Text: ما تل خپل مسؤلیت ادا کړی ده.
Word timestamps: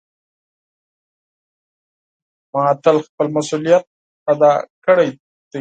ما 2.53 2.63
تل 2.83 2.97
خپل 3.05 3.27
مسؤلیت 3.35 3.83
ادا 4.31 4.51
کړی 4.85 5.07
ده. 5.13 5.17